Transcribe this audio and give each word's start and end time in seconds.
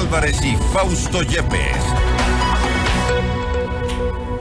Álvarez 0.00 0.42
y 0.42 0.56
Fausto 0.72 1.22
Yepes. 1.22 2.29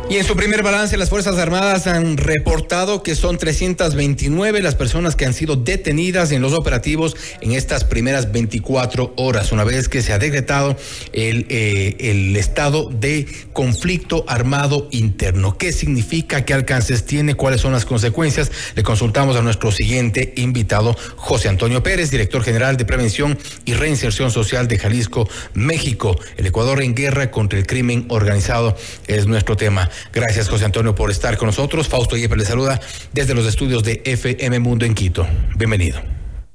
Y 0.10 0.18
en 0.18 0.24
su 0.24 0.36
primer 0.36 0.64
balance, 0.64 0.98
las 0.98 1.12
Fuerzas 1.12 1.38
Armadas 1.38 1.86
han 1.86 2.18
reportado 2.18 3.04
que 3.04 3.14
son 3.14 3.38
329 3.38 4.60
las 4.64 4.74
personas 4.74 5.16
que 5.16 5.28
han 5.28 5.36
sido 5.36 5.56
detenidas 5.56 6.32
en 6.32 6.42
los 6.42 6.54
operativos 6.54 7.16
en 7.42 7.52
estas 7.52 7.84
primeras 7.84 8.32
24 8.32 9.14
horas, 9.18 9.52
una 9.52 9.64
vez 9.64 9.88
que 9.88 10.02
se 10.02 10.12
ha 10.12 10.18
decretado 10.18 10.76
el, 11.14 11.46
eh, 11.50 11.96
el 12.00 12.36
estado 12.38 12.90
de 12.90 13.28
conflicto 13.54 14.26
armado 14.28 14.88
interno. 14.90 15.56
¿Qué 15.60 15.72
significa? 15.72 16.44
¿Qué 16.44 16.56
alcances 16.56 17.06
tiene? 17.06 17.36
¿Cuáles 17.36 17.62
son 17.62 17.72
las 17.72 17.86
consecuencias? 17.86 18.52
Le 18.74 18.82
consultamos 18.82 19.36
a 19.36 19.44
nuestro 19.44 19.72
siguiente 19.72 20.34
invitado, 20.38 20.98
José 21.18 21.50
Antonio 21.50 21.84
Pérez, 21.84 22.10
director 22.10 22.42
general 22.42 22.78
de 22.78 22.86
Prevención 22.86 23.38
y 23.64 23.74
Reinserción 23.74 24.32
Social 24.32 24.68
de 24.68 24.80
Jalisco, 24.80 25.30
México. 25.54 26.20
El 26.36 26.48
Ecuador 26.48 26.82
en 26.82 26.96
guerra 26.96 27.30
contra 27.30 27.60
el 27.60 27.68
crimen 27.68 28.08
organizado 28.10 28.76
es 29.06 29.28
nuestro 29.28 29.56
tema. 29.56 29.88
Gracias, 30.14 30.50
José 30.50 30.66
Antonio, 30.66 30.96
por 30.96 31.12
estar 31.12 31.38
con 31.38 31.48
nosotros. 31.48 31.88
Fausto 31.88 32.18
Yepes 32.18 32.38
le 32.38 32.46
saluda 32.46 32.80
desde 33.14 33.34
los 33.34 33.48
estudios 33.48 33.84
de 33.84 34.02
FM 34.06 34.60
Mundo 34.60 34.86
en 34.86 34.94
Quito. 34.94 35.26
Bienvenido. 35.58 36.00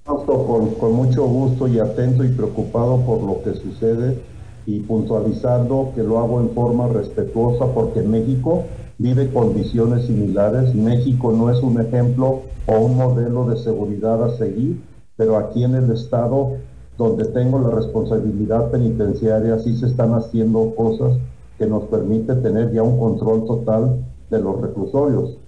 Fausto, 0.04 0.46
con, 0.46 0.74
con 0.74 0.92
mucho 0.92 1.24
gusto 1.24 1.68
y 1.68 1.78
atento 1.78 2.24
y 2.24 2.28
preocupado 2.28 3.00
por 3.04 3.22
lo 3.22 3.42
que 3.42 3.58
sucede 3.58 4.18
y 4.66 4.80
puntualizando 4.80 5.92
que 5.94 6.02
lo 6.02 6.18
hago 6.18 6.40
en 6.40 6.50
forma 6.50 6.88
respetuosa 6.88 7.66
porque 7.74 8.00
México 8.00 8.64
vive 8.98 9.30
condiciones 9.30 10.06
similares. 10.06 10.74
México 10.74 11.32
no 11.32 11.50
es 11.50 11.58
un 11.58 11.80
ejemplo 11.80 12.42
o 12.66 12.78
un 12.78 12.96
modelo 12.96 13.46
de 13.46 13.56
seguridad 13.62 14.24
a 14.24 14.36
seguir, 14.36 14.80
pero 15.16 15.36
aquí 15.36 15.64
en 15.64 15.74
el 15.74 15.90
Estado 15.92 16.56
donde 16.96 17.24
tengo 17.26 17.58
la 17.58 17.70
responsabilidad 17.70 18.70
penitenciaria 18.70 19.58
sí 19.58 19.76
se 19.76 19.86
están 19.86 20.14
haciendo 20.14 20.74
cosas 20.76 21.18
que 21.58 21.66
nos 21.66 21.84
permite 21.84 22.34
tener 22.36 22.72
ya 22.72 22.82
un 22.82 22.98
control 22.98 23.46
total 23.46 24.04
de 24.30 24.38
los 24.40 24.60
reclusorios. 24.60 25.38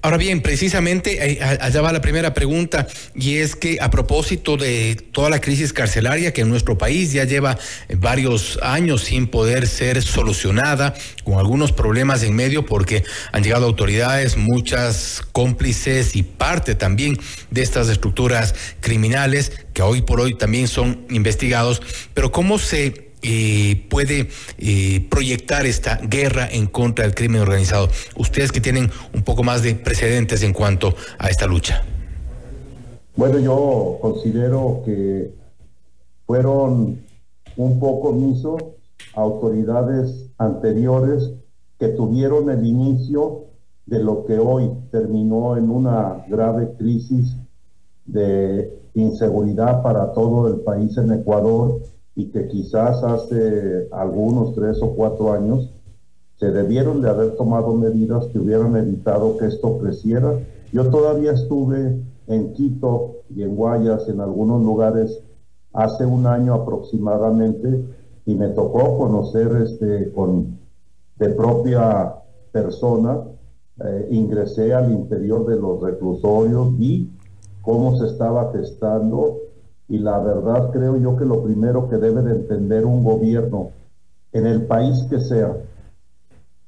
Ahora 0.00 0.16
bien, 0.16 0.42
precisamente 0.42 1.32
eh, 1.32 1.42
allá 1.42 1.82
va 1.82 1.92
la 1.92 2.00
primera 2.00 2.32
pregunta 2.32 2.86
y 3.16 3.38
es 3.38 3.56
que 3.56 3.78
a 3.80 3.90
propósito 3.90 4.56
de 4.56 4.94
toda 5.10 5.28
la 5.28 5.40
crisis 5.40 5.72
carcelaria 5.72 6.32
que 6.32 6.42
en 6.42 6.48
nuestro 6.48 6.78
país 6.78 7.12
ya 7.12 7.24
lleva 7.24 7.58
eh, 7.88 7.96
varios 7.98 8.60
años 8.62 9.02
sin 9.02 9.26
poder 9.26 9.66
ser 9.66 10.00
solucionada, 10.00 10.94
con 11.24 11.34
algunos 11.34 11.72
problemas 11.72 12.22
en 12.22 12.36
medio 12.36 12.64
porque 12.64 13.02
han 13.32 13.42
llegado 13.42 13.66
autoridades, 13.66 14.36
muchas 14.36 15.20
cómplices 15.32 16.14
y 16.14 16.22
parte 16.22 16.76
también 16.76 17.18
de 17.50 17.62
estas 17.62 17.88
estructuras 17.88 18.54
criminales 18.78 19.50
que 19.74 19.82
hoy 19.82 20.02
por 20.02 20.20
hoy 20.20 20.34
también 20.34 20.68
son 20.68 21.06
investigados, 21.10 21.82
pero 22.14 22.30
¿cómo 22.30 22.60
se 22.60 23.07
eh, 23.22 23.86
puede 23.88 24.28
eh, 24.58 25.06
proyectar 25.10 25.66
esta 25.66 25.96
guerra 25.96 26.48
en 26.50 26.66
contra 26.66 27.04
del 27.04 27.14
crimen 27.14 27.42
organizado? 27.42 27.88
Ustedes 28.16 28.52
que 28.52 28.60
tienen 28.60 28.90
un 29.14 29.22
poco 29.22 29.42
más 29.42 29.62
de 29.62 29.74
precedentes 29.74 30.42
en 30.42 30.52
cuanto 30.52 30.94
a 31.18 31.28
esta 31.28 31.46
lucha. 31.46 31.82
Bueno, 33.16 33.38
yo 33.38 33.98
considero 34.00 34.82
que 34.84 35.32
fueron 36.26 37.00
un 37.56 37.80
poco 37.80 38.12
miso 38.12 38.76
autoridades 39.14 40.26
anteriores 40.38 41.32
que 41.78 41.88
tuvieron 41.88 42.50
el 42.50 42.64
inicio 42.64 43.46
de 43.86 44.00
lo 44.00 44.26
que 44.26 44.38
hoy 44.38 44.70
terminó 44.90 45.56
en 45.56 45.70
una 45.70 46.24
grave 46.28 46.74
crisis 46.76 47.34
de 48.04 48.72
inseguridad 48.94 49.82
para 49.82 50.12
todo 50.12 50.48
el 50.48 50.60
país 50.60 50.96
en 50.96 51.12
Ecuador 51.12 51.80
y 52.18 52.32
que 52.32 52.48
quizás 52.48 53.04
hace 53.04 53.86
algunos 53.92 54.52
tres 54.56 54.82
o 54.82 54.90
cuatro 54.96 55.32
años 55.32 55.70
se 56.34 56.50
debieron 56.50 57.00
de 57.00 57.08
haber 57.08 57.36
tomado 57.36 57.74
medidas 57.74 58.26
que 58.26 58.40
hubieran 58.40 58.74
evitado 58.74 59.36
que 59.36 59.46
esto 59.46 59.78
creciera. 59.78 60.36
Yo 60.72 60.90
todavía 60.90 61.30
estuve 61.30 62.02
en 62.26 62.52
Quito 62.54 63.18
y 63.32 63.44
en 63.44 63.54
Guayas, 63.54 64.08
en 64.08 64.20
algunos 64.20 64.60
lugares, 64.62 65.22
hace 65.72 66.04
un 66.06 66.26
año 66.26 66.54
aproximadamente, 66.54 67.84
y 68.26 68.34
me 68.34 68.48
tocó 68.48 68.98
conocer 68.98 69.52
este, 69.62 70.10
con, 70.10 70.58
de 71.20 71.28
propia 71.28 72.16
persona, 72.50 73.16
eh, 73.84 74.08
ingresé 74.10 74.74
al 74.74 74.90
interior 74.90 75.46
de 75.46 75.54
los 75.54 75.80
reclusorios, 75.80 76.76
vi 76.76 77.12
cómo 77.62 77.96
se 77.96 78.06
estaba 78.06 78.50
gestando 78.50 79.38
y 79.88 79.98
la 79.98 80.18
verdad 80.18 80.70
creo 80.70 80.96
yo 80.98 81.16
que 81.16 81.24
lo 81.24 81.42
primero 81.42 81.88
que 81.88 81.96
debe 81.96 82.22
de 82.22 82.32
entender 82.32 82.84
un 82.84 83.02
gobierno 83.02 83.70
en 84.32 84.46
el 84.46 84.66
país 84.66 85.06
que 85.08 85.20
sea, 85.20 85.56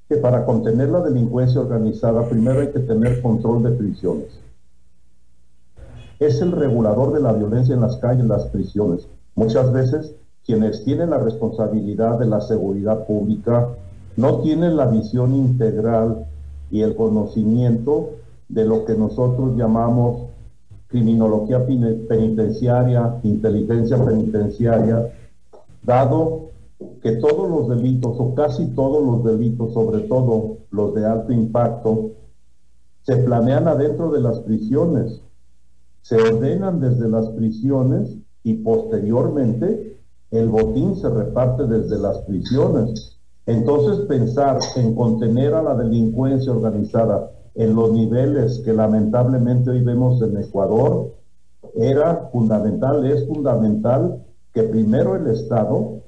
que 0.08 0.16
para 0.16 0.44
contener 0.46 0.88
la 0.88 1.00
delincuencia 1.00 1.60
organizada 1.60 2.28
primero 2.28 2.60
hay 2.60 2.72
que 2.72 2.80
tener 2.80 3.20
control 3.20 3.62
de 3.62 3.70
prisiones. 3.72 4.40
Es 6.18 6.40
el 6.40 6.52
regulador 6.52 7.12
de 7.12 7.20
la 7.20 7.32
violencia 7.32 7.74
en 7.74 7.82
las 7.82 7.96
calles, 7.96 8.26
las 8.26 8.46
prisiones. 8.46 9.06
Muchas 9.34 9.72
veces 9.72 10.14
quienes 10.44 10.84
tienen 10.84 11.10
la 11.10 11.18
responsabilidad 11.18 12.18
de 12.18 12.26
la 12.26 12.40
seguridad 12.40 13.06
pública 13.06 13.68
no 14.16 14.40
tienen 14.40 14.76
la 14.76 14.86
visión 14.86 15.34
integral 15.34 16.26
y 16.70 16.82
el 16.82 16.96
conocimiento 16.96 18.10
de 18.48 18.64
lo 18.64 18.84
que 18.84 18.94
nosotros 18.94 19.56
llamamos 19.56 20.29
criminología 20.90 21.64
penitenciaria, 21.64 23.20
inteligencia 23.22 24.04
penitenciaria, 24.04 25.12
dado 25.84 26.50
que 27.00 27.12
todos 27.12 27.48
los 27.48 27.68
delitos 27.68 28.16
o 28.18 28.34
casi 28.34 28.66
todos 28.74 29.02
los 29.02 29.24
delitos, 29.24 29.72
sobre 29.72 30.00
todo 30.00 30.58
los 30.70 30.94
de 30.94 31.06
alto 31.06 31.32
impacto, 31.32 32.10
se 33.02 33.16
planean 33.16 33.68
adentro 33.68 34.10
de 34.10 34.20
las 34.20 34.40
prisiones, 34.40 35.22
se 36.02 36.16
ordenan 36.16 36.80
desde 36.80 37.08
las 37.08 37.28
prisiones 37.28 38.16
y 38.42 38.54
posteriormente 38.54 39.96
el 40.32 40.48
botín 40.48 40.96
se 40.96 41.08
reparte 41.08 41.66
desde 41.66 41.98
las 41.98 42.18
prisiones. 42.18 43.18
Entonces 43.46 44.06
pensar 44.06 44.58
en 44.76 44.94
contener 44.94 45.54
a 45.54 45.62
la 45.62 45.74
delincuencia 45.74 46.52
organizada 46.52 47.30
en 47.54 47.74
los 47.74 47.92
niveles 47.92 48.60
que 48.64 48.72
lamentablemente 48.72 49.70
hoy 49.70 49.82
vemos 49.82 50.22
en 50.22 50.36
Ecuador, 50.36 51.14
era 51.74 52.28
fundamental, 52.32 53.04
es 53.06 53.26
fundamental 53.26 54.24
que 54.52 54.62
primero 54.64 55.16
el 55.16 55.26
Estado 55.28 56.02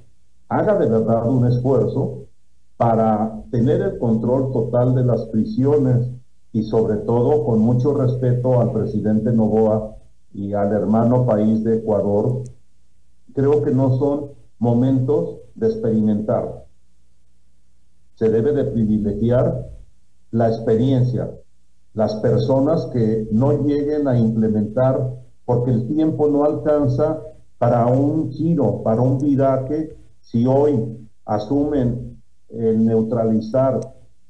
haga 0.48 0.78
de 0.78 0.86
verdad 0.88 1.28
un 1.28 1.46
esfuerzo 1.46 2.26
para 2.76 3.42
tener 3.50 3.80
el 3.80 3.98
control 3.98 4.52
total 4.52 4.94
de 4.94 5.04
las 5.04 5.24
prisiones 5.26 6.08
y 6.52 6.64
sobre 6.64 6.96
todo 6.96 7.44
con 7.44 7.60
mucho 7.60 7.94
respeto 7.94 8.60
al 8.60 8.72
presidente 8.72 9.32
Novoa 9.32 9.96
y 10.34 10.52
al 10.52 10.72
hermano 10.72 11.24
país 11.26 11.62
de 11.64 11.76
Ecuador, 11.76 12.42
creo 13.34 13.62
que 13.62 13.70
no 13.70 13.98
son 13.98 14.30
momentos 14.58 15.38
de 15.54 15.68
experimentar. 15.68 16.66
Se 18.14 18.28
debe 18.28 18.52
de 18.52 18.64
privilegiar 18.64 19.71
la 20.32 20.48
experiencia, 20.48 21.30
las 21.94 22.16
personas 22.16 22.86
que 22.86 23.28
no 23.30 23.64
lleguen 23.64 24.08
a 24.08 24.18
implementar, 24.18 25.14
porque 25.44 25.70
el 25.70 25.86
tiempo 25.86 26.28
no 26.28 26.44
alcanza 26.44 27.20
para 27.58 27.86
un 27.86 28.32
giro, 28.32 28.82
para 28.82 29.02
un 29.02 29.18
viraje, 29.18 29.96
si 30.20 30.46
hoy 30.46 31.08
asumen 31.26 32.20
el 32.48 32.84
neutralizar 32.84 33.80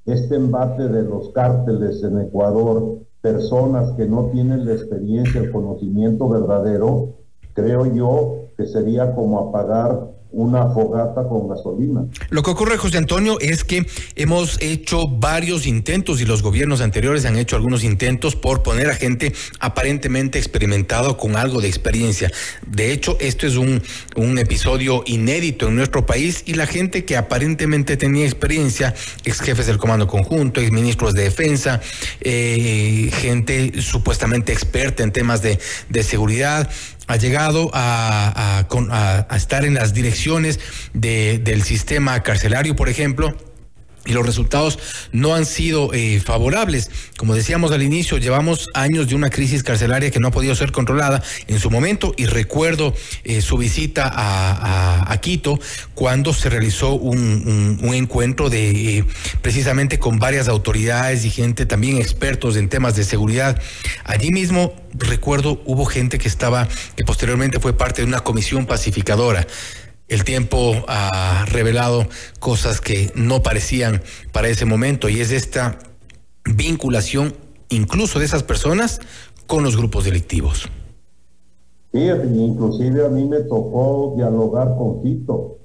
este 0.04 0.34
embate 0.34 0.88
de 0.88 1.02
los 1.02 1.30
cárteles 1.30 2.02
en 2.02 2.20
Ecuador, 2.20 2.98
personas 3.20 3.92
que 3.92 4.06
no 4.06 4.26
tienen 4.26 4.66
la 4.66 4.72
experiencia, 4.72 5.40
el 5.40 5.52
conocimiento 5.52 6.28
verdadero, 6.28 7.14
creo 7.54 7.86
yo 7.86 8.48
que 8.56 8.66
sería 8.66 9.14
como 9.14 9.38
apagar 9.38 10.10
una 10.32 10.66
fogata 10.68 11.22
con 11.28 11.48
gasolina. 11.48 12.06
Lo 12.30 12.42
que 12.42 12.50
ocurre, 12.50 12.78
José 12.78 12.98
Antonio, 12.98 13.38
es 13.40 13.64
que 13.64 13.86
hemos 14.16 14.60
hecho 14.60 15.06
varios 15.06 15.66
intentos 15.66 16.20
y 16.20 16.24
los 16.24 16.42
gobiernos 16.42 16.80
anteriores 16.80 17.24
han 17.24 17.36
hecho 17.36 17.56
algunos 17.56 17.84
intentos 17.84 18.34
por 18.34 18.62
poner 18.62 18.88
a 18.88 18.94
gente 18.94 19.32
aparentemente 19.60 20.38
experimentado 20.38 21.16
con 21.16 21.36
algo 21.36 21.60
de 21.60 21.68
experiencia. 21.68 22.30
De 22.66 22.92
hecho, 22.92 23.16
esto 23.20 23.46
es 23.46 23.56
un, 23.56 23.82
un 24.16 24.38
episodio 24.38 25.02
inédito 25.06 25.68
en 25.68 25.76
nuestro 25.76 26.06
país 26.06 26.42
y 26.46 26.54
la 26.54 26.66
gente 26.66 27.04
que 27.04 27.16
aparentemente 27.16 27.96
tenía 27.96 28.24
experiencia, 28.24 28.94
ex 29.24 29.40
jefes 29.40 29.66
del 29.66 29.78
Comando 29.78 30.06
Conjunto, 30.06 30.60
ex 30.60 30.72
ministros 30.72 31.14
de 31.14 31.24
Defensa, 31.24 31.80
eh, 32.20 33.10
gente 33.12 33.80
supuestamente 33.80 34.52
experta 34.52 35.02
en 35.02 35.12
temas 35.12 35.42
de, 35.42 35.58
de 35.88 36.02
seguridad, 36.02 36.70
ha 37.06 37.16
llegado 37.16 37.70
a, 37.72 38.64
estar 39.34 39.64
en 39.64 39.74
las 39.74 39.94
direcciones 39.94 40.60
de, 40.92 41.38
del 41.38 41.62
sistema 41.62 42.22
carcelario, 42.22 42.76
por 42.76 42.88
ejemplo 42.88 43.36
y 44.04 44.12
los 44.12 44.26
resultados 44.26 44.78
no 45.12 45.34
han 45.34 45.46
sido 45.46 45.92
eh, 45.94 46.20
favorables. 46.20 46.90
Como 47.16 47.34
decíamos 47.34 47.70
al 47.72 47.82
inicio, 47.82 48.18
llevamos 48.18 48.68
años 48.74 49.08
de 49.08 49.14
una 49.14 49.30
crisis 49.30 49.62
carcelaria 49.62 50.10
que 50.10 50.18
no 50.18 50.28
ha 50.28 50.30
podido 50.32 50.54
ser 50.54 50.72
controlada 50.72 51.22
en 51.46 51.60
su 51.60 51.70
momento 51.70 52.14
y 52.16 52.26
recuerdo 52.26 52.94
eh, 53.24 53.40
su 53.42 53.56
visita 53.56 54.10
a, 54.12 55.18
Quito 55.22 55.60
cuando 55.94 56.34
se 56.34 56.50
realizó 56.50 56.94
un, 56.94 57.78
encuentro 57.94 58.50
de 58.50 58.98
eh, 58.98 59.04
precisamente 59.40 60.00
con 60.00 60.18
varias 60.18 60.48
autoridades 60.48 61.24
y 61.24 61.30
gente 61.30 61.64
también 61.64 61.98
expertos 61.98 62.56
en 62.56 62.68
temas 62.68 62.96
de 62.96 63.04
seguridad. 63.04 63.60
Allí 64.02 64.30
mismo 64.30 64.74
recuerdo 64.94 65.62
hubo 65.64 65.84
gente 65.84 66.18
que 66.18 66.26
estaba, 66.26 66.66
que 66.96 67.04
posteriormente 67.04 67.60
fue 67.60 67.72
parte 67.72 68.02
de 68.02 68.08
una 68.08 68.20
comisión 68.20 68.66
pacificadora 68.66 69.46
el 70.12 70.24
tiempo 70.24 70.72
ha 70.88 71.46
revelado 71.46 72.04
cosas 72.38 72.82
que 72.82 73.10
no 73.14 73.42
parecían 73.42 74.02
para 74.30 74.48
ese 74.48 74.66
momento 74.66 75.08
y 75.08 75.20
es 75.20 75.32
esta 75.32 75.78
vinculación 76.44 77.32
incluso 77.70 78.18
de 78.18 78.26
esas 78.26 78.42
personas 78.42 79.00
con 79.46 79.64
los 79.64 79.74
grupos 79.74 80.04
delictivos. 80.04 80.68
Sí, 81.92 82.08
inclusive 82.34 83.06
a 83.06 83.08
mí 83.08 83.24
me 83.24 83.40
tocó 83.40 84.12
dialogar 84.14 84.76
con 84.76 85.02
Tito 85.02 85.56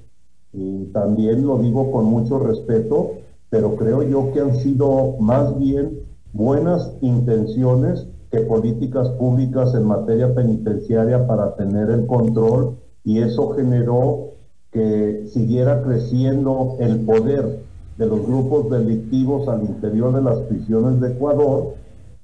y 0.54 0.86
también 0.94 1.46
lo 1.46 1.58
digo 1.58 1.92
con 1.92 2.06
mucho 2.06 2.40
respeto, 2.40 3.16
pero 3.50 3.76
creo 3.76 4.02
yo 4.04 4.32
que 4.34 4.40
han 4.40 4.58
sido 4.60 5.18
más 5.20 5.60
bien 5.60 6.00
buenas 6.32 6.92
intenciones 7.02 8.08
que 8.32 8.40
políticas 8.40 9.10
públicas 9.10 9.74
en 9.74 9.84
materia 9.84 10.34
penitenciaria 10.34 11.28
para 11.28 11.54
tener 11.56 11.90
el 11.90 12.06
control 12.08 12.78
y 13.04 13.20
eso 13.20 13.54
generó 13.54 14.37
que 14.78 15.28
siguiera 15.34 15.82
creciendo 15.82 16.78
el 16.80 17.00
poder 17.00 17.64
de 17.98 18.06
los 18.06 18.22
grupos 18.22 18.70
delictivos 18.70 19.48
al 19.48 19.64
interior 19.64 20.14
de 20.14 20.22
las 20.22 20.38
prisiones 20.42 21.02
de 21.02 21.14
Ecuador, 21.14 21.74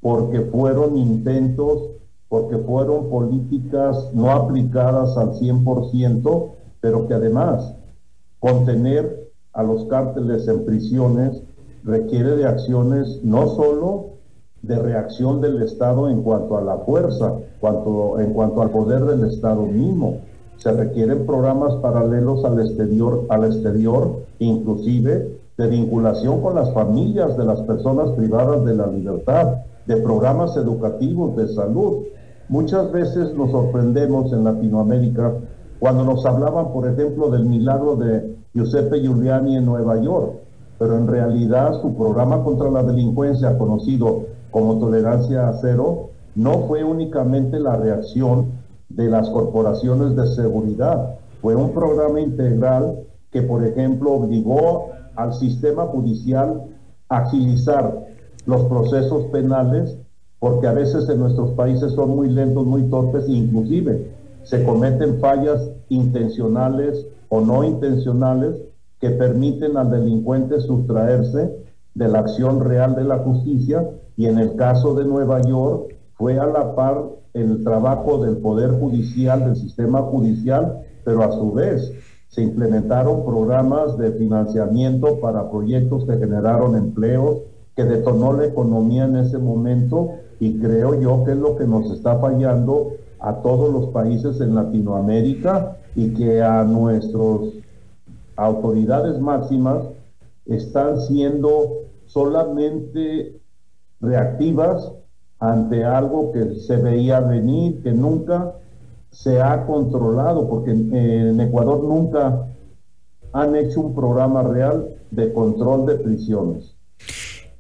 porque 0.02 0.42
fueron 0.42 0.96
intentos, 0.96 1.82
porque 2.30 2.60
fueron 2.60 3.10
políticas 3.10 4.12
no 4.14 4.30
aplicadas 4.30 5.18
al 5.18 5.34
100%, 5.34 6.52
pero 6.80 7.08
que 7.08 7.16
además 7.16 7.74
contener 8.38 9.32
a 9.54 9.64
los 9.64 9.86
cárteles 9.86 10.48
en 10.48 10.64
prisiones 10.64 11.42
requiere 11.84 12.36
de 12.36 12.46
acciones 12.46 13.20
no 13.24 13.48
solo 13.48 14.10
de 14.62 14.78
reacción 14.78 15.42
del 15.42 15.64
Estado 15.64 16.08
en 16.08 16.22
cuanto 16.22 16.56
a 16.56 16.62
la 16.62 16.78
fuerza, 16.78 17.34
cuanto, 17.60 18.20
en 18.20 18.32
cuanto 18.32 18.62
al 18.62 18.70
poder 18.70 19.06
del 19.06 19.28
Estado 19.28 19.64
mismo, 19.64 20.20
se 20.64 20.72
requieren 20.72 21.26
programas 21.26 21.76
paralelos 21.82 22.46
al 22.46 22.58
exterior, 22.62 23.26
al 23.28 23.44
exterior, 23.44 24.22
inclusive 24.40 25.38
de 25.58 25.68
vinculación 25.68 26.42
con 26.42 26.56
las 26.56 26.74
familias 26.74 27.36
de 27.38 27.44
las 27.44 27.60
personas 27.64 28.12
privadas 28.12 28.64
de 28.64 28.74
la 28.74 28.88
libertad, 28.88 29.58
de 29.86 29.98
programas 29.98 30.56
educativos, 30.56 31.36
de 31.36 31.50
salud. 31.50 32.04
Muchas 32.48 32.90
veces 32.94 33.34
nos 33.36 33.52
sorprendemos 33.52 34.32
en 34.32 34.46
Latinoamérica 34.46 35.34
cuando 35.80 36.06
nos 36.06 36.26
hablaban, 36.26 36.72
por 36.72 36.88
ejemplo, 36.88 37.30
del 37.30 37.44
milagro 37.44 37.98
de 37.98 38.38
Giuseppe 38.54 39.02
Giuliani 39.02 39.58
en 39.58 39.66
Nueva 39.66 40.02
York, 40.02 40.32
pero 40.80 40.98
en 40.98 41.08
realidad 41.08 41.82
su 41.82 41.94
programa 41.94 42.42
contra 42.42 42.72
la 42.72 42.84
delincuencia, 42.84 43.58
conocido 43.58 44.28
como 44.50 44.80
Tolerancia 44.80 45.52
Cero, 45.60 46.12
no 46.36 46.60
fue 46.70 46.86
únicamente 46.86 47.60
la 47.60 47.76
reacción 47.76 48.63
de 48.96 49.10
las 49.10 49.30
corporaciones 49.30 50.16
de 50.16 50.28
seguridad. 50.28 51.16
Fue 51.42 51.56
un 51.56 51.72
programa 51.74 52.22
integral 52.22 53.00
que, 53.32 53.42
por 53.42 53.66
ejemplo, 53.66 54.14
obligó 54.14 54.92
al 55.16 55.34
sistema 55.34 55.86
judicial 55.88 56.64
a 57.10 57.18
agilizar 57.20 58.06
los 58.46 58.64
procesos 58.66 59.26
penales, 59.26 59.98
porque 60.40 60.68
a 60.68 60.74
veces 60.74 61.10
en 61.10 61.20
nuestros 61.20 61.52
países 61.52 61.94
son 61.94 62.16
muy 62.16 62.30
lentos, 62.30 62.66
muy 62.66 62.84
torpes, 62.84 63.26
e 63.28 63.32
inclusive 63.32 64.12
se 64.44 64.64
cometen 64.64 65.20
fallas 65.20 65.70
intencionales 65.90 67.08
o 67.30 67.42
no 67.42 67.64
intencionales 67.64 68.62
que 69.00 69.10
permiten 69.12 69.78
al 69.78 69.90
delincuente 69.90 70.60
sustraerse 70.60 71.52
de 71.96 72.08
la 72.08 72.20
acción 72.20 72.60
real 72.60 72.96
de 72.96 73.04
la 73.04 73.20
justicia 73.20 73.90
y 74.18 74.28
en 74.28 74.38
el 74.38 74.56
caso 74.56 74.96
de 74.96 75.06
Nueva 75.06 75.42
York 75.42 75.96
fue 76.16 76.40
a 76.40 76.46
la 76.46 76.76
par 76.76 77.04
el 77.34 77.64
trabajo 77.64 78.24
del 78.24 78.38
Poder 78.38 78.72
Judicial, 78.72 79.46
del 79.46 79.56
sistema 79.56 80.02
judicial, 80.02 80.84
pero 81.04 81.24
a 81.24 81.32
su 81.32 81.52
vez 81.52 81.92
se 82.30 82.42
implementaron 82.42 83.26
programas 83.26 83.98
de 83.98 84.12
financiamiento 84.14 85.20
para 85.20 85.50
proyectos 85.50 86.06
que 86.06 86.18
generaron 86.18 86.76
empleos, 86.76 87.42
que 87.76 87.84
detonó 87.84 88.34
la 88.34 88.46
economía 88.46 89.06
en 89.06 89.18
ese 89.18 89.38
momento 89.38 90.12
y 90.40 90.60
creo 90.60 91.00
yo 91.00 91.24
que 91.24 91.32
es 91.32 91.38
lo 91.38 91.56
que 91.56 91.66
nos 91.66 91.90
está 91.92 92.18
fallando 92.18 92.94
a 93.20 93.36
todos 93.36 93.72
los 93.72 93.90
países 93.92 94.42
en 94.42 94.56
Latinoamérica 94.56 95.78
y 95.96 96.14
que 96.14 96.42
a 96.42 96.64
nuestras 96.64 97.54
autoridades 98.36 99.20
máximas 99.20 99.86
están 100.46 101.00
siendo 101.02 101.84
solamente 102.06 103.40
reactivas 104.02 104.92
ante 105.44 105.84
algo 105.84 106.32
que 106.32 106.56
se 106.56 106.78
veía 106.78 107.20
venir, 107.20 107.84
que 107.84 107.92
nunca 107.92 108.56
se 109.10 109.42
ha 109.42 109.66
controlado, 109.66 110.48
porque 110.48 110.72
en, 110.72 111.38
Ecuador 111.42 111.84
nunca 111.84 112.48
han 113.34 113.54
hecho 113.58 113.82
un 113.82 113.94
programa 113.94 114.44
real 114.44 114.96
de 115.12 115.34
control 115.34 115.86
de 115.86 115.96
prisiones. 115.96 116.73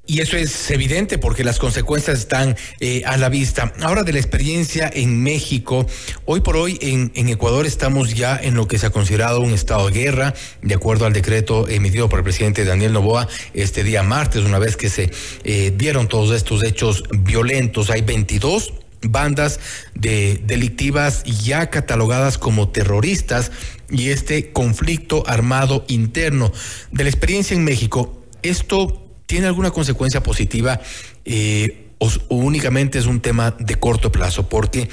Y 0.05 0.19
eso 0.19 0.35
es 0.35 0.69
evidente 0.69 1.17
porque 1.17 1.45
las 1.45 1.59
consecuencias 1.59 2.19
están 2.19 2.57
eh, 2.81 3.03
a 3.05 3.15
la 3.15 3.29
vista. 3.29 3.73
Ahora 3.79 4.03
de 4.03 4.11
la 4.11 4.19
experiencia 4.19 4.91
en 4.93 5.23
México, 5.23 5.87
hoy 6.25 6.41
por 6.41 6.57
hoy 6.57 6.77
en, 6.81 7.11
Ecuador 7.29 7.65
estamos 7.65 8.13
ya 8.13 8.35
en 8.35 8.55
lo 8.55 8.67
que 8.67 8.77
se 8.77 8.87
ha 8.87 8.89
considerado 8.89 9.39
un 9.39 9.53
estado 9.53 9.89
de 9.89 9.93
guerra, 9.93 10.33
de 10.61 10.75
acuerdo 10.75 11.05
al 11.05 11.13
decreto 11.13 11.69
emitido 11.69 12.09
por 12.09 12.19
el 12.19 12.23
presidente 12.25 12.65
Daniel 12.65 12.91
Novoa 12.91 13.29
este 13.53 13.85
día 13.85 14.03
martes, 14.03 14.43
una 14.43 14.59
vez 14.59 14.75
que 14.75 14.89
se 14.89 15.09
eh, 15.45 15.73
dieron 15.73 16.09
todos 16.09 16.35
estos 16.35 16.65
hechos 16.65 17.05
violentos. 17.09 17.89
Hay 17.89 18.01
22 18.01 18.73
bandas 19.03 19.61
de 19.95 20.41
delictivas 20.45 21.23
ya 21.23 21.69
catalogadas 21.69 22.37
como 22.37 22.67
terroristas 22.67 23.53
y 23.89 24.09
este 24.09 24.51
conflicto 24.51 25.23
armado 25.27 25.85
interno. 25.87 26.51
De 26.91 27.05
la 27.05 27.09
experiencia 27.09 27.55
en 27.55 27.63
México, 27.63 28.21
esto 28.41 29.02
¿Tiene 29.33 29.47
alguna 29.47 29.71
consecuencia 29.71 30.21
positiva 30.21 30.79
eh, 31.25 31.87
o, 31.97 32.07
únicamente 32.35 32.99
es 32.99 33.07
un 33.07 33.19
tema 33.19 33.49
de 33.59 33.79
corto 33.79 34.11
plazo? 34.11 34.47
Porque 34.47 34.89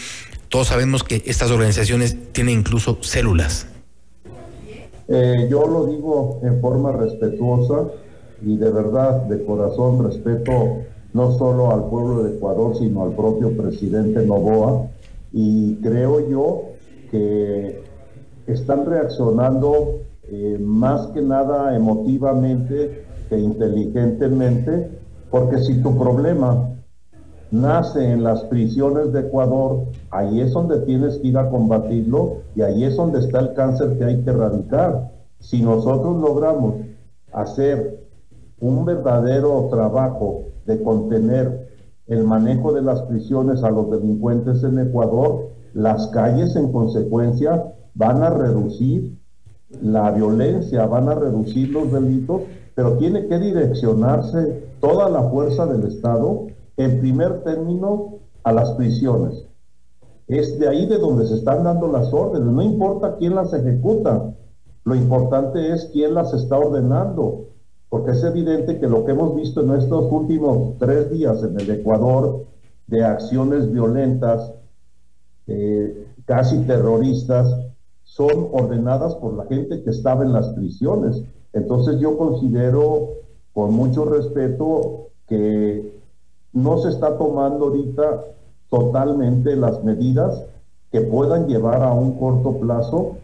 todos 0.48 0.68
sabemos 0.68 1.04
que 1.04 1.22
estas 1.26 1.50
organizaciones 1.50 2.16
tienen 2.32 2.60
incluso 2.60 2.96
células. 3.02 3.66
Eh, 5.08 5.46
yo 5.50 5.66
lo 5.66 5.84
digo 5.88 6.40
en 6.42 6.58
forma 6.62 6.90
respetuosa 6.90 7.90
y 8.40 8.56
de 8.56 8.70
verdad, 8.70 9.24
de 9.24 9.44
corazón, 9.44 10.06
respeto 10.10 10.84
no 11.12 11.36
solo 11.36 11.72
al 11.72 11.90
pueblo 11.90 12.22
de 12.22 12.36
Ecuador, 12.36 12.78
sino 12.78 13.02
al 13.02 13.14
propio 13.14 13.54
presidente 13.54 14.24
Novoa. 14.24 14.86
Y 15.34 15.74
creo 15.82 16.30
yo 16.30 16.62
que 17.10 17.82
están 18.46 18.86
reaccionando 18.86 20.00
eh, 20.32 20.56
más 20.58 21.08
que 21.08 21.20
nada 21.20 21.76
emotivamente 21.76 23.09
inteligentemente, 23.38 24.90
porque 25.30 25.58
si 25.58 25.80
tu 25.82 25.96
problema 25.96 26.70
nace 27.50 28.12
en 28.12 28.22
las 28.22 28.42
prisiones 28.44 29.12
de 29.12 29.20
Ecuador, 29.20 29.86
ahí 30.10 30.40
es 30.40 30.52
donde 30.52 30.80
tienes 30.80 31.18
que 31.18 31.28
ir 31.28 31.38
a 31.38 31.50
combatirlo 31.50 32.38
y 32.54 32.62
ahí 32.62 32.84
es 32.84 32.96
donde 32.96 33.20
está 33.20 33.40
el 33.40 33.54
cáncer 33.54 33.98
que 33.98 34.04
hay 34.04 34.22
que 34.22 34.30
erradicar. 34.30 35.10
Si 35.40 35.62
nosotros 35.62 36.20
logramos 36.20 36.74
hacer 37.32 38.06
un 38.60 38.84
verdadero 38.84 39.68
trabajo 39.70 40.44
de 40.66 40.82
contener 40.82 41.70
el 42.06 42.24
manejo 42.24 42.72
de 42.72 42.82
las 42.82 43.02
prisiones 43.02 43.62
a 43.62 43.70
los 43.70 43.90
delincuentes 43.90 44.62
en 44.62 44.78
Ecuador, 44.78 45.48
las 45.74 46.08
calles 46.08 46.56
en 46.56 46.72
consecuencia 46.72 47.72
van 47.94 48.22
a 48.22 48.30
reducir 48.30 49.16
la 49.82 50.10
violencia, 50.10 50.86
van 50.86 51.08
a 51.08 51.14
reducir 51.14 51.70
los 51.70 51.92
delitos 51.92 52.42
pero 52.80 52.96
tiene 52.96 53.26
que 53.26 53.38
direccionarse 53.38 54.64
toda 54.80 55.10
la 55.10 55.24
fuerza 55.24 55.66
del 55.66 55.84
Estado, 55.86 56.46
en 56.78 56.98
primer 57.00 57.44
término, 57.44 58.20
a 58.42 58.54
las 58.54 58.70
prisiones. 58.70 59.44
Es 60.28 60.58
de 60.58 60.66
ahí 60.66 60.86
de 60.86 60.96
donde 60.96 61.26
se 61.26 61.34
están 61.34 61.62
dando 61.62 61.88
las 61.88 62.10
órdenes, 62.10 62.50
no 62.50 62.62
importa 62.62 63.16
quién 63.18 63.34
las 63.34 63.52
ejecuta, 63.52 64.32
lo 64.84 64.94
importante 64.94 65.74
es 65.74 65.90
quién 65.92 66.14
las 66.14 66.32
está 66.32 66.56
ordenando, 66.56 67.48
porque 67.90 68.12
es 68.12 68.24
evidente 68.24 68.80
que 68.80 68.88
lo 68.88 69.04
que 69.04 69.12
hemos 69.12 69.36
visto 69.36 69.60
en 69.60 69.74
estos 69.74 70.10
últimos 70.10 70.78
tres 70.78 71.10
días 71.10 71.42
en 71.42 71.60
el 71.60 71.70
Ecuador, 71.70 72.46
de 72.86 73.04
acciones 73.04 73.70
violentas, 73.70 74.54
eh, 75.48 76.06
casi 76.24 76.60
terroristas, 76.60 77.54
son 78.04 78.48
ordenadas 78.52 79.16
por 79.16 79.34
la 79.34 79.44
gente 79.44 79.82
que 79.82 79.90
estaba 79.90 80.24
en 80.24 80.32
las 80.32 80.48
prisiones. 80.54 81.22
Entonces 81.52 81.98
yo 81.98 82.16
considero 82.16 83.10
con 83.52 83.74
mucho 83.74 84.04
respeto 84.04 85.08
que 85.26 86.00
no 86.52 86.78
se 86.78 86.90
está 86.90 87.16
tomando 87.16 87.66
ahorita 87.66 88.24
totalmente 88.68 89.56
las 89.56 89.82
medidas 89.82 90.44
que 90.90 91.00
puedan 91.00 91.46
llevar 91.46 91.82
a 91.82 91.92
un 91.92 92.18
corto 92.18 92.58
plazo 92.58 93.16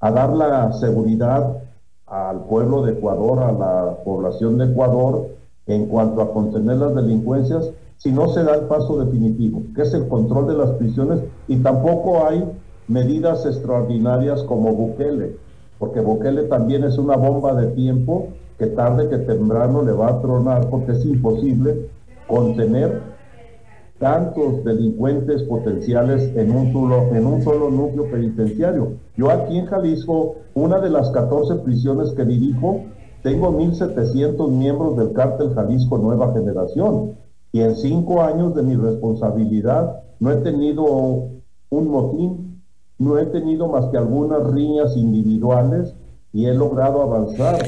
a 0.00 0.10
dar 0.10 0.30
la 0.30 0.72
seguridad 0.74 1.62
al 2.06 2.44
pueblo 2.44 2.82
de 2.82 2.92
Ecuador, 2.92 3.38
a 3.40 3.52
la 3.52 3.96
población 4.04 4.58
de 4.58 4.66
Ecuador, 4.66 5.28
en 5.66 5.86
cuanto 5.86 6.20
a 6.20 6.32
contener 6.32 6.76
las 6.76 6.94
delincuencias, 6.94 7.70
si 7.96 8.12
no 8.12 8.28
se 8.28 8.44
da 8.44 8.54
el 8.56 8.62
paso 8.62 9.02
definitivo, 9.02 9.62
que 9.74 9.82
es 9.82 9.94
el 9.94 10.08
control 10.08 10.48
de 10.48 10.54
las 10.54 10.70
prisiones, 10.72 11.20
y 11.48 11.56
tampoco 11.56 12.26
hay 12.26 12.44
medidas 12.86 13.46
extraordinarias 13.46 14.42
como 14.42 14.74
Bukele, 14.74 15.36
porque 15.84 16.00
Bukele 16.00 16.44
también 16.44 16.82
es 16.84 16.96
una 16.96 17.14
bomba 17.14 17.54
de 17.54 17.66
tiempo 17.72 18.28
que 18.58 18.68
tarde 18.68 19.10
que 19.10 19.18
temprano 19.18 19.82
le 19.82 19.92
va 19.92 20.08
a 20.08 20.22
tronar, 20.22 20.70
porque 20.70 20.92
es 20.92 21.04
imposible 21.04 21.90
contener 22.26 23.02
tantos 23.98 24.64
delincuentes 24.64 25.42
potenciales 25.42 26.34
en 26.36 26.52
un 26.52 26.72
solo, 26.72 27.14
en 27.14 27.26
un 27.26 27.42
solo 27.42 27.70
núcleo 27.70 28.10
penitenciario. 28.10 28.92
Yo 29.18 29.30
aquí 29.30 29.58
en 29.58 29.66
Jalisco, 29.66 30.36
una 30.54 30.80
de 30.80 30.88
las 30.88 31.10
14 31.10 31.56
prisiones 31.56 32.12
que 32.12 32.24
dirijo, 32.24 32.80
tengo 33.22 33.50
1.700 33.52 34.48
miembros 34.48 34.96
del 34.96 35.12
cártel 35.12 35.52
Jalisco 35.52 35.98
Nueva 35.98 36.32
Generación. 36.32 37.12
Y 37.52 37.60
en 37.60 37.76
cinco 37.76 38.22
años 38.22 38.54
de 38.54 38.62
mi 38.62 38.74
responsabilidad 38.74 40.00
no 40.18 40.32
he 40.32 40.36
tenido 40.36 40.84
un 41.68 41.88
motín, 41.88 42.43
no 42.98 43.18
he 43.18 43.26
tenido 43.26 43.68
más 43.68 43.86
que 43.86 43.98
algunas 43.98 44.50
riñas 44.52 44.96
individuales 44.96 45.94
y 46.32 46.46
he 46.46 46.54
logrado 46.54 47.02
avanzar. 47.02 47.58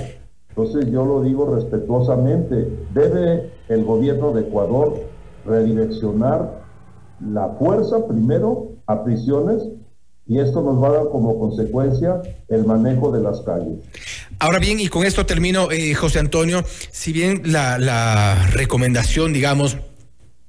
Entonces 0.49 0.91
yo 0.91 1.05
lo 1.05 1.23
digo 1.23 1.55
respetuosamente, 1.55 2.87
debe 2.95 3.51
el 3.69 3.85
gobierno 3.85 4.33
de 4.33 4.43
Ecuador 4.43 5.01
redireccionar 5.45 6.65
la 7.21 7.51
fuerza 7.59 8.07
primero 8.07 8.73
a 8.87 9.05
prisiones 9.05 9.63
y 10.27 10.41
esto 10.41 10.61
nos 10.61 10.83
va 10.83 10.89
a 10.89 10.93
dar 10.93 11.09
como 11.11 11.39
consecuencia 11.39 12.21
el 12.49 12.65
manejo 12.65 13.13
de 13.13 13.23
las 13.23 13.41
calles. 13.43 13.79
Ahora 14.39 14.59
bien, 14.59 14.81
y 14.81 14.89
con 14.89 15.05
esto 15.05 15.25
termino, 15.25 15.71
eh, 15.71 15.95
José 15.95 16.19
Antonio, 16.19 16.65
si 16.91 17.13
bien 17.13 17.43
la, 17.45 17.79
la 17.79 18.49
recomendación, 18.53 19.33
digamos, 19.33 19.79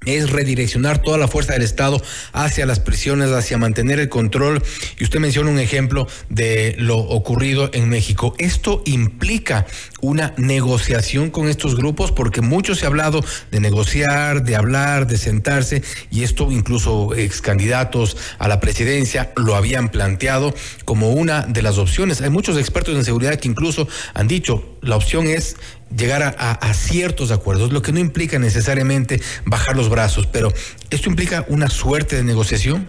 es 0.08 0.30
redireccionar 0.30 1.02
toda 1.02 1.18
la 1.18 1.28
fuerza 1.28 1.54
del 1.54 1.62
Estado 1.62 2.02
hacia 2.34 2.66
las 2.66 2.80
prisiones, 2.80 3.30
hacia 3.32 3.58
mantener 3.58 4.00
el 4.00 4.10
control. 4.10 4.64
Y 5.00 5.04
usted 5.04 5.20
menciona 5.20 5.52
un 5.52 5.60
ejemplo 5.60 6.08
de 6.30 6.76
lo 6.78 6.98
ocurrido 6.98 7.70
en 7.74 7.90
México. 7.90 8.34
¿Esto 8.38 8.82
implica 8.86 9.66
una 10.02 10.34
negociación 10.38 11.30
con 11.30 11.48
estos 11.48 11.76
grupos? 11.76 12.12
Porque 12.12 12.42
mucho 12.42 12.76
se 12.76 12.86
ha 12.86 12.88
hablado 12.88 13.24
de 13.52 13.60
negociar, 13.60 14.44
de 14.44 14.56
hablar, 14.56 15.08
de 15.08 15.18
sentarse, 15.18 15.84
y 16.12 16.24
esto 16.24 16.52
incluso 16.52 17.14
ex 17.16 17.42
candidatos 17.42 18.18
a 18.40 18.48
la 18.48 18.60
presidencia 18.60 19.32
lo 19.36 19.56
habían 19.56 19.90
planteado 19.90 20.54
como 20.86 21.12
una 21.12 21.42
de 21.42 21.62
las 21.62 21.78
opciones. 21.78 22.22
Hay 22.22 22.30
muchos 22.30 22.58
expertos 22.58 22.96
en 22.96 23.06
seguridad 23.06 23.36
que 23.36 23.48
incluso 23.48 23.88
han 24.14 24.28
dicho, 24.28 24.78
la 24.82 24.96
opción 24.96 25.28
es 25.28 25.58
llegar 25.96 26.36
a, 26.38 26.74
ciertos 26.74 27.32
acuerdos, 27.32 27.72
lo 27.72 27.82
que 27.82 27.92
no 27.92 28.00
implica 28.00 28.40
necesariamente 28.40 29.20
bajar 29.46 29.76
los 29.76 29.90
brazos, 29.90 30.28
pero 30.28 30.50
¿esto 30.90 31.10
implica 31.10 31.46
una 31.50 31.70
suerte 31.70 32.16
de 32.16 32.24
negociación? 32.24 32.88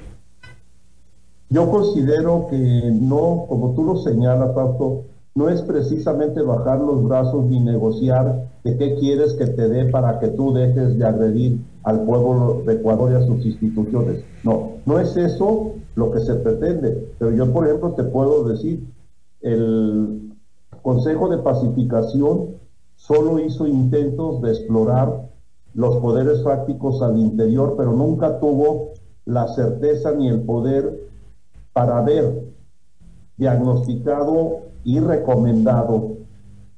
Yo 1.50 1.70
considero 1.70 2.48
que 2.50 2.56
no, 2.56 3.46
como 3.48 3.74
tú 3.74 3.84
lo 3.84 3.96
señalas, 4.02 4.54
Fausto, 4.54 5.04
no 5.34 5.48
es 5.48 5.62
precisamente 5.62 6.42
bajar 6.42 6.80
los 6.80 7.04
brazos 7.04 7.46
ni 7.46 7.60
negociar 7.60 8.48
de 8.64 8.76
qué 8.76 8.96
quieres 8.96 9.34
que 9.34 9.46
te 9.46 9.68
dé 9.68 9.86
para 9.86 10.18
que 10.18 10.28
tú 10.28 10.52
dejes 10.52 10.98
de 10.98 11.06
agredir 11.06 11.58
al 11.84 12.04
pueblo 12.04 12.62
de 12.66 12.74
Ecuador 12.74 13.12
y 13.12 13.14
a 13.14 13.26
sus 13.26 13.46
instituciones. 13.46 14.24
No, 14.42 14.72
no 14.84 14.98
es 14.98 15.16
eso 15.16 15.74
lo 15.94 16.10
que 16.10 16.20
se 16.20 16.34
pretende. 16.34 17.12
Pero 17.18 17.30
yo, 17.30 17.52
por 17.52 17.66
ejemplo, 17.66 17.92
te 17.92 18.04
puedo 18.04 18.44
decir, 18.48 18.84
el 19.40 20.32
Consejo 20.82 21.28
de 21.28 21.38
Pacificación 21.38 22.56
solo 22.98 23.38
hizo 23.38 23.66
intentos 23.66 24.42
de 24.42 24.50
explorar 24.50 25.30
los 25.72 25.96
poderes 25.98 26.42
fácticos 26.42 27.00
al 27.00 27.16
interior, 27.16 27.74
pero 27.76 27.92
nunca 27.92 28.40
tuvo 28.40 28.90
la 29.24 29.46
certeza 29.48 30.12
ni 30.12 30.28
el 30.28 30.42
poder 30.42 31.08
para 31.72 31.98
haber 31.98 32.42
diagnosticado 33.36 34.58
y 34.82 34.98
recomendado 34.98 36.16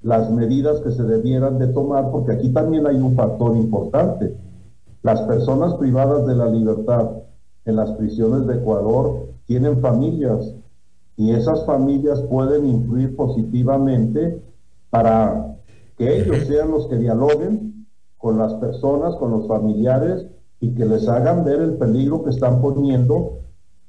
las 0.02 0.30
medidas 0.30 0.80
que 0.80 0.92
se 0.92 1.02
debieran 1.02 1.58
de 1.58 1.68
tomar, 1.68 2.10
porque 2.10 2.32
aquí 2.32 2.50
también 2.50 2.86
hay 2.86 2.96
un 2.96 3.16
factor 3.16 3.56
importante. 3.56 4.36
Las 5.02 5.22
personas 5.22 5.74
privadas 5.74 6.26
de 6.26 6.34
la 6.34 6.46
libertad 6.46 7.10
en 7.64 7.76
las 7.76 7.92
prisiones 7.92 8.46
de 8.46 8.56
Ecuador 8.56 9.28
tienen 9.46 9.80
familias 9.80 10.54
y 11.16 11.32
esas 11.32 11.64
familias 11.64 12.20
pueden 12.22 12.66
influir 12.66 13.16
positivamente 13.16 14.42
para 14.90 15.56
que 16.00 16.22
ellos 16.22 16.46
sean 16.46 16.70
los 16.70 16.86
que 16.86 16.96
dialoguen 16.96 17.86
con 18.16 18.38
las 18.38 18.54
personas, 18.54 19.16
con 19.16 19.32
los 19.32 19.46
familiares 19.46 20.24
y 20.58 20.70
que 20.74 20.86
les 20.86 21.06
hagan 21.06 21.44
ver 21.44 21.60
el 21.60 21.74
peligro 21.74 22.24
que 22.24 22.30
están 22.30 22.62
poniendo, 22.62 23.40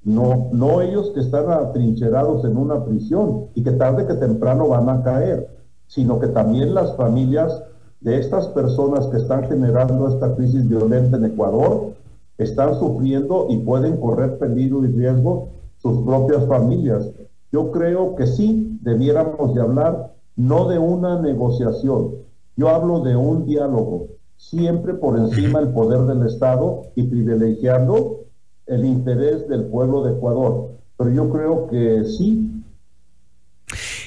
no, 0.03 0.49
no 0.51 0.81
ellos 0.81 1.11
que 1.11 1.21
están 1.21 1.49
atrincherados 1.49 2.43
en 2.43 2.57
una 2.57 2.83
prisión 2.83 3.45
y 3.55 3.63
que 3.63 3.71
tarde 3.71 4.07
que 4.07 4.15
temprano 4.15 4.67
van 4.67 4.89
a 4.89 5.01
caer, 5.03 5.55
sino 5.87 6.19
que 6.19 6.27
también 6.27 6.73
las 6.73 6.97
familias 6.97 7.63
de 8.01 8.17
estas 8.19 8.49
personas 8.49 9.07
que 9.07 9.15
están 9.15 9.45
generando 9.45 10.09
esta 10.09 10.35
crisis 10.35 10.67
violenta 10.67 11.15
en 11.15 11.23
Ecuador 11.23 11.93
están 12.37 12.77
sufriendo 12.77 13.47
y 13.49 13.59
pueden 13.59 13.95
correr 13.95 14.37
peligro 14.37 14.83
y 14.83 14.87
riesgo 14.89 15.47
sus 15.77 16.03
propias 16.03 16.45
familias. 16.45 17.09
Yo 17.53 17.71
creo 17.71 18.17
que 18.17 18.27
sí 18.27 18.77
debiéramos 18.81 19.55
de 19.55 19.61
hablar 19.61 20.11
no 20.35 20.67
de 20.67 20.79
una 20.79 21.19
negociación. 21.19 22.15
Yo 22.55 22.69
hablo 22.69 23.01
de 23.01 23.15
un 23.15 23.45
diálogo, 23.45 24.07
siempre 24.37 24.93
por 24.93 25.17
encima 25.17 25.59
del 25.59 25.69
poder 25.69 26.01
del 26.01 26.27
Estado 26.27 26.83
y 26.95 27.03
privilegiando 27.03 28.21
el 28.65 28.85
interés 28.85 29.47
del 29.47 29.65
pueblo 29.65 30.03
de 30.03 30.13
Ecuador. 30.13 30.71
Pero 30.97 31.09
yo 31.11 31.29
creo 31.29 31.67
que 31.67 32.05
sí 32.05 32.63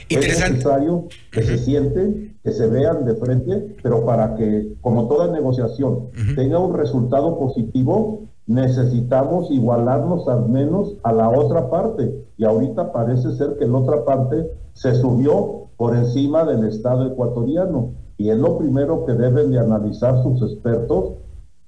es 0.08 0.50
necesario 0.50 1.06
que 1.32 1.42
se 1.42 1.58
sienten, 1.58 2.36
que 2.42 2.52
se 2.52 2.66
vean 2.68 3.04
de 3.04 3.14
frente, 3.14 3.76
pero 3.82 4.04
para 4.04 4.36
que, 4.36 4.74
como 4.80 5.08
toda 5.08 5.28
negociación, 5.28 6.08
tenga 6.36 6.58
un 6.58 6.74
resultado 6.74 7.38
positivo, 7.38 8.22
necesitamos 8.46 9.50
igualarnos 9.50 10.28
al 10.28 10.48
menos 10.48 10.96
a 11.02 11.12
la 11.12 11.28
otra 11.30 11.70
parte. 11.70 12.26
Y 12.36 12.44
ahorita 12.44 12.92
parece 12.92 13.34
ser 13.36 13.56
que 13.58 13.66
la 13.66 13.78
otra 13.78 14.04
parte 14.04 14.50
se 14.74 14.94
subió 14.94 15.63
por 15.76 15.96
encima 15.96 16.44
del 16.44 16.68
Estado 16.68 17.06
ecuatoriano. 17.06 17.92
Y 18.16 18.30
es 18.30 18.38
lo 18.38 18.58
primero 18.58 19.04
que 19.06 19.12
deben 19.12 19.50
de 19.50 19.58
analizar 19.58 20.22
sus 20.22 20.40
expertos 20.42 21.14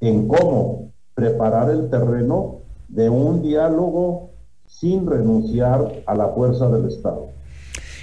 en 0.01 0.29
cómo 0.29 0.93
preparar 1.15 1.71
el 1.71 1.91
terreno 1.91 2.61
de 2.89 3.09
un 3.09 3.43
diálogo 3.43 4.31
sin 4.67 5.07
renunciar 5.07 6.03
a 6.07 6.15
la 6.15 6.29
fuerza 6.29 6.69
del 6.69 6.89
Estado. 6.89 7.29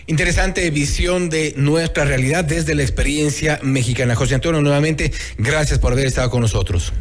Interesante 0.05 0.69
visión 0.69 1.29
de 1.29 1.53
nuestra 1.55 2.03
realidad 2.03 2.43
desde 2.43 2.75
la 2.75 2.81
experiencia 2.81 3.59
mexicana. 3.63 4.15
José 4.15 4.35
Antonio, 4.35 4.61
nuevamente, 4.61 5.11
gracias 5.37 5.79
por 5.79 5.93
haber 5.93 6.07
estado 6.07 6.29
con 6.29 6.41
nosotros. 6.41 6.91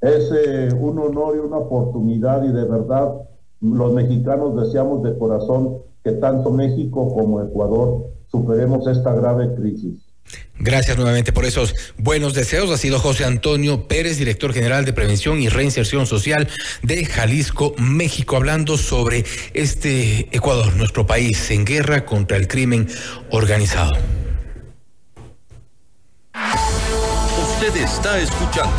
Es 0.00 0.30
eh, 0.32 0.70
un 0.72 0.98
honor 0.98 1.36
y 1.36 1.40
una 1.40 1.58
oportunidad 1.58 2.42
y 2.44 2.52
de 2.52 2.64
verdad 2.64 3.12
los 3.60 3.92
mexicanos 3.92 4.56
deseamos 4.56 5.02
de 5.02 5.16
corazón 5.18 5.78
que 6.02 6.12
tanto 6.12 6.50
México 6.50 7.14
como 7.14 7.42
Ecuador 7.42 8.06
superemos 8.30 8.86
esta 8.86 9.12
grave 9.12 9.54
crisis. 9.54 10.00
Gracias 10.58 10.96
nuevamente 10.96 11.32
por 11.32 11.46
esos 11.46 11.74
buenos 11.96 12.34
deseos. 12.34 12.70
Ha 12.70 12.76
sido 12.76 13.00
José 13.00 13.24
Antonio 13.24 13.88
Pérez, 13.88 14.18
director 14.18 14.52
general 14.52 14.84
de 14.84 14.92
Prevención 14.92 15.40
y 15.40 15.48
Reinserción 15.48 16.06
Social 16.06 16.48
de 16.82 17.04
Jalisco, 17.06 17.74
México, 17.78 18.36
hablando 18.36 18.76
sobre 18.76 19.24
este 19.54 20.28
Ecuador, 20.36 20.76
nuestro 20.76 21.06
país 21.06 21.50
en 21.50 21.64
guerra 21.64 22.04
contra 22.04 22.36
el 22.36 22.46
crimen 22.46 22.86
organizado. 23.30 23.92
Usted 27.60 27.76
está 27.82 28.18
escuchando 28.20 28.76